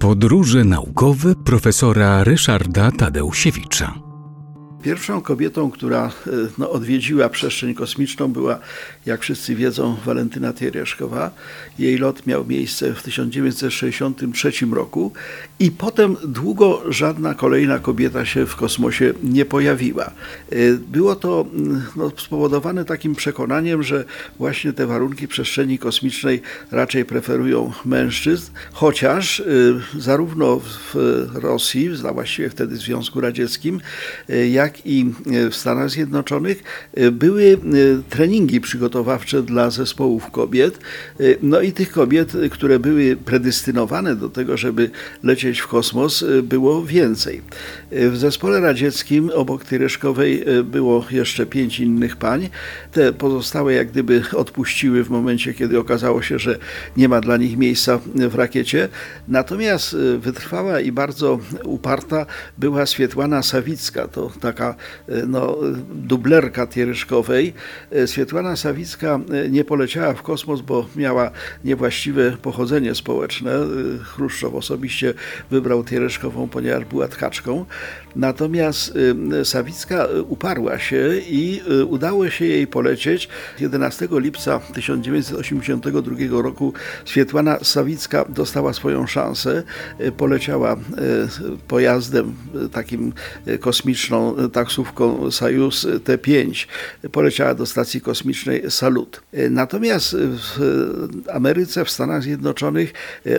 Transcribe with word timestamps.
Podróże 0.00 0.64
naukowe 0.64 1.34
profesora 1.34 2.24
Ryszarda 2.24 2.90
Tadeusiewicza. 2.90 3.94
Pierwszą 4.82 5.20
kobietą, 5.20 5.70
która 5.70 6.06
e, 6.06 6.30
no, 6.58 6.70
odwiedziła 6.70 7.28
przestrzeń 7.28 7.74
kosmiczną 7.74 8.32
była, 8.32 8.58
jak 9.06 9.20
wszyscy 9.20 9.54
wiedzą, 9.54 9.96
Walentyna 10.04 10.52
Tereszkowa. 10.52 11.30
Jej 11.78 11.98
lot 11.98 12.26
miał 12.26 12.44
miejsce 12.46 12.94
w 12.94 13.02
1963 13.02 14.52
roku 14.72 15.12
i 15.60 15.70
potem 15.70 16.16
długo 16.24 16.82
żadna 16.88 17.34
kolejna 17.34 17.78
kobieta 17.78 18.24
się 18.24 18.46
w 18.46 18.56
kosmosie 18.56 19.12
nie 19.22 19.44
pojawiła. 19.44 20.04
E, 20.04 20.56
Było 20.72 21.16
to 21.16 21.46
mm, 21.54 21.82
no, 21.96 22.12
spowodowane 22.16 22.84
takim 22.84 23.14
przekonaniem, 23.14 23.82
że 23.82 24.04
właśnie 24.38 24.72
te 24.72 24.86
warunki 24.86 25.28
przestrzeni 25.28 25.78
kosmicznej 25.78 26.42
raczej 26.70 27.04
preferują 27.04 27.72
mężczyzn, 27.84 28.52
chociaż 28.72 29.40
y, 29.40 29.74
zarówno 29.98 30.60
w 30.60 30.94
Rosji, 31.34 31.90
właściwie 32.12 32.50
wtedy 32.50 32.76
Związku 32.76 33.20
Radzieckim, 33.20 33.80
y, 34.30 34.48
jak 34.48 34.86
i 34.86 35.12
w 35.50 35.56
Stanach 35.56 35.90
Zjednoczonych 35.90 36.62
były 37.12 37.58
treningi 38.08 38.60
przygotowawcze 38.60 39.42
dla 39.42 39.70
zespołów 39.70 40.30
kobiet. 40.30 40.78
No 41.42 41.60
i 41.60 41.72
tych 41.72 41.92
kobiet, 41.92 42.32
które 42.50 42.78
były 42.78 43.16
predestynowane 43.16 44.16
do 44.16 44.28
tego, 44.28 44.56
żeby 44.56 44.90
lecieć 45.22 45.49
w 45.58 45.68
kosmos, 45.68 46.22
y, 46.22 46.42
było 46.42 46.82
więcej. 46.84 47.42
Y, 47.92 48.10
W 48.10 48.16
zespole 48.16 48.60
radzieckim 48.60 49.30
obok 49.34 49.64
Tyreszkowej 49.64 50.48
y, 50.48 50.64
było 50.64 51.04
jeszcze 51.10 51.46
pięć 51.46 51.80
innych 51.80 52.16
pań. 52.16 52.48
Te 52.92 53.12
pozostałe 53.12 53.74
jak 53.74 53.90
gdyby 53.90 54.22
odpuściły 54.36 55.04
w 55.04 55.10
momencie, 55.10 55.54
kiedy 55.54 55.78
okazało 55.78 56.22
się, 56.22 56.38
że 56.38 56.58
nie 56.96 57.08
ma 57.08 57.20
dla 57.20 57.36
nich 57.36 57.56
miejsca 57.56 58.00
w 58.14 58.34
rakiecie. 58.34 58.88
Natomiast 59.28 59.96
wytrwała 60.18 60.80
i 60.80 60.92
bardzo 60.92 61.38
uparta 61.64 62.26
była 62.58 62.86
Swietłana 62.86 63.42
Sawicka. 63.42 64.08
To 64.08 64.32
taka 64.40 64.74
no, 65.26 65.56
dublerka 65.94 66.66
Tieryszkowej. 66.66 67.54
Swietłana 68.06 68.56
Sawicka 68.56 69.20
nie 69.50 69.64
poleciała 69.64 70.14
w 70.14 70.22
kosmos, 70.22 70.60
bo 70.60 70.86
miała 70.96 71.30
niewłaściwe 71.64 72.36
pochodzenie 72.42 72.94
społeczne. 72.94 73.52
Chruszczow 74.02 74.54
osobiście 74.54 75.14
wybrał 75.50 75.84
Tieryszkową, 75.84 76.48
ponieważ 76.48 76.84
była 76.84 77.08
tkaczką. 77.08 77.66
Natomiast 78.16 78.96
y, 79.40 79.44
Sawicka 79.44 80.06
y, 80.06 80.22
uparła 80.22 80.78
się 80.78 81.20
i 81.28 81.60
y, 81.70 81.84
udało 81.84 82.30
się 82.30 82.44
jej 82.44 82.66
polecieć. 82.66 83.28
11 83.60 84.08
lipca 84.12 84.60
1982 84.74 86.42
roku 86.42 86.72
Swietłana 87.04 87.58
Sawicka 87.62 88.24
dostała 88.28 88.72
swoją 88.72 89.06
szansę. 89.06 89.62
Poleciała 90.16 90.76
pojazdem 91.68 92.34
takim 92.72 93.12
kosmiczną 93.60 94.36
taksówką 94.52 95.30
Sojus 95.30 95.86
T5. 95.86 96.66
Poleciała 97.12 97.54
do 97.54 97.66
stacji 97.66 98.00
kosmicznej 98.00 98.70
Salut. 98.70 99.22
Natomiast 99.50 100.16
w 100.18 100.58
Ameryce, 101.32 101.84
w 101.84 101.90
Stanach 101.90 102.22
Zjednoczonych, 102.22 102.92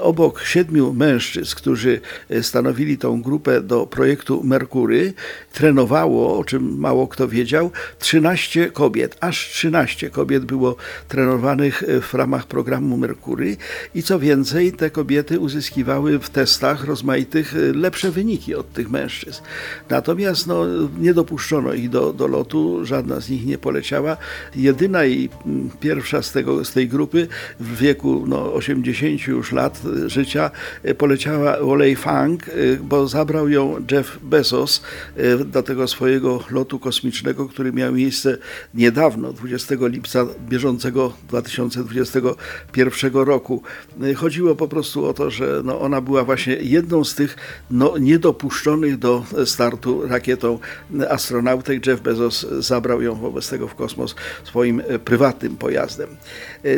obok 0.00 0.42
siedmiu 0.42 0.92
mężczyzn, 0.92 1.56
którzy 1.56 1.85
y, 2.30 2.42
stanowili 2.42 2.98
tą 2.98 3.22
grupę 3.22 3.60
do 3.60 3.86
projektu 3.86 4.42
Merkury, 4.44 5.12
trenowało, 5.52 6.38
o 6.38 6.44
czym 6.44 6.78
mało 6.78 7.08
kto 7.08 7.28
wiedział, 7.28 7.70
13 7.98 8.70
kobiet. 8.70 9.16
Aż 9.20 9.50
13 9.50 10.10
kobiet 10.10 10.44
było 10.44 10.76
trenowanych 11.08 11.82
y, 11.82 12.00
w 12.00 12.14
ramach 12.14 12.46
programu 12.46 12.96
Merkury 12.96 13.56
i 13.94 14.02
co 14.02 14.18
więcej, 14.18 14.72
te 14.72 14.90
kobiety 14.90 15.40
uzyskiwały 15.40 16.18
w 16.18 16.30
testach 16.30 16.84
rozmaitych 16.84 17.56
y, 17.56 17.74
lepsze 17.74 18.10
wyniki 18.10 18.54
od 18.54 18.72
tych 18.72 18.90
mężczyzn. 18.90 19.42
Natomiast 19.90 20.46
no, 20.46 20.64
nie 20.98 21.14
dopuszczono 21.14 21.72
ich 21.72 21.90
do, 21.90 22.12
do 22.12 22.26
lotu, 22.26 22.84
żadna 22.84 23.20
z 23.20 23.30
nich 23.30 23.46
nie 23.46 23.58
poleciała. 23.58 24.16
Jedyna 24.56 25.06
i 25.06 25.28
pierwsza 25.80 26.22
z, 26.22 26.32
tego, 26.32 26.64
z 26.64 26.72
tej 26.72 26.88
grupy 26.88 27.28
w 27.60 27.76
wieku 27.76 28.24
no, 28.26 28.52
80 28.52 29.26
już 29.26 29.52
lat 29.52 29.82
życia 30.06 30.50
poleciała 30.98 31.58
Olej 31.66 31.96
Fang, 31.96 32.48
y, 32.48 32.78
bo 32.82 33.08
zabrał 33.08 33.48
ją 33.48 33.84
Jeff 33.90 34.18
Bezos 34.22 34.82
y, 35.18 35.44
do 35.44 35.62
tego 35.62 35.88
swojego 35.88 36.44
lotu 36.50 36.78
kosmicznego, 36.78 37.48
który 37.48 37.72
miał 37.72 37.92
miejsce 37.92 38.38
niedawno, 38.74 39.32
20 39.32 39.74
lipca 39.80 40.26
bieżącego 40.48 41.12
2021 41.28 43.14
roku. 43.14 43.62
Y, 44.02 44.14
Chodziło 44.14 44.54
po 44.54 44.68
prostu 44.68 45.06
o 45.06 45.12
to, 45.12 45.30
że 45.30 45.60
no, 45.64 45.80
ona 45.80 46.00
była 46.00 46.24
właśnie 46.24 46.54
jedną 46.54 47.04
z 47.04 47.14
tych 47.14 47.36
no, 47.70 47.98
niedopuszczonych 47.98 48.98
do 48.98 49.24
startu 49.44 50.06
rakietą 50.06 50.58
astronautek. 51.08 51.86
Jeff 51.86 52.00
Bezos 52.00 52.46
zabrał 52.58 53.02
ją 53.02 53.14
wobec 53.14 53.48
tego 53.48 53.68
w 53.68 53.74
kosmos 53.74 54.14
swoim 54.44 54.82
prywatnym 55.04 55.56
pojazdem. 55.56 56.08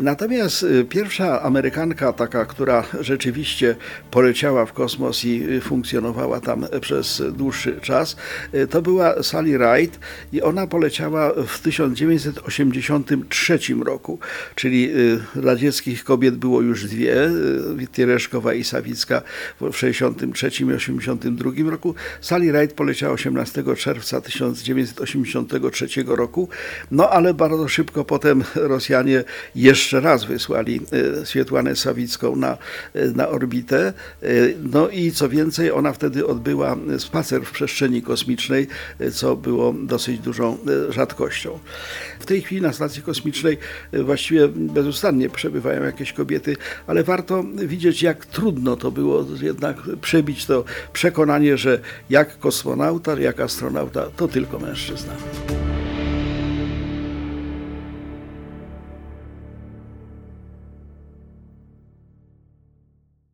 Natomiast 0.00 0.66
pierwsza 0.88 1.42
Amerykanka, 1.42 2.12
taka, 2.12 2.44
która 2.44 2.84
rzeczywiście 3.00 3.76
poleciała 4.10 4.66
w 4.66 4.72
kosmos 4.76 5.24
i 5.24 5.42
e, 5.56 5.60
funkcjonowała 5.60 6.40
tam 6.40 6.66
przez 6.80 7.22
dłuższy 7.32 7.80
czas, 7.80 8.16
e, 8.52 8.66
to 8.66 8.82
była 8.82 9.22
Sally 9.22 9.58
Ride 9.58 9.98
i 10.32 10.42
ona 10.42 10.66
poleciała 10.66 11.32
w 11.46 11.60
1983 11.60 13.58
roku, 13.84 14.18
czyli 14.54 14.90
e, 14.90 14.92
radzieckich 15.34 16.04
kobiet 16.04 16.36
było 16.36 16.62
już 16.62 16.84
dwie, 16.84 17.24
e, 17.24 17.30
Tiereszkowa 17.92 18.54
i 18.54 18.64
Sawicka 18.64 19.22
w 19.60 19.76
63 19.76 20.50
i 20.60 20.72
82 20.72 21.70
roku. 21.70 21.94
Sally 22.20 22.52
Ride 22.52 22.74
poleciała 22.74 23.12
18 23.12 23.64
czerwca 23.76 24.20
1983 24.20 25.86
roku, 26.06 26.48
no 26.90 27.10
ale 27.10 27.34
bardzo 27.34 27.68
szybko 27.68 28.04
potem 28.04 28.44
Rosjanie 28.54 29.24
jeszcze 29.54 30.00
raz 30.00 30.24
wysłali 30.24 30.80
e, 31.20 31.26
Swietłanę 31.26 31.76
Sawicką 31.76 32.36
na, 32.36 32.58
e, 32.94 33.06
na 33.06 33.28
orbitę. 33.28 33.92
No 34.72 34.88
i 34.88 35.12
co 35.12 35.28
więcej, 35.28 35.72
ona 35.72 35.92
wtedy 35.92 36.26
odbyła 36.26 36.76
spacer 36.98 37.42
w 37.42 37.50
przestrzeni 37.50 38.02
kosmicznej, 38.02 38.66
co 39.12 39.36
było 39.36 39.72
dosyć 39.72 40.18
dużą 40.18 40.58
e, 40.88 40.92
rzadkością. 40.92 41.58
W 42.20 42.26
tej 42.26 42.42
chwili 42.42 42.62
na 42.62 42.72
stacji 42.72 43.02
kosmicznej 43.02 43.58
e, 43.92 44.02
właściwie 44.02 44.48
bezustannie 44.48 45.28
przebywają 45.28 45.82
jakieś 45.82 46.12
kobiety, 46.12 46.56
ale 46.86 47.04
warto 47.04 47.44
widzieć, 47.56 48.02
jak 48.02 48.26
trudno 48.26 48.76
to 48.76 48.90
było 48.90 49.26
jednak 49.42 49.76
przebić 50.00 50.46
to 50.46 50.64
przekonanie, 50.92 51.58
że 51.58 51.80
jak 52.10 52.38
kosmonauta, 52.38 53.20
jak 53.20 53.40
astronauta 53.40 54.06
to 54.16 54.28
tylko 54.28 54.58
mężczyzna. 54.58 55.12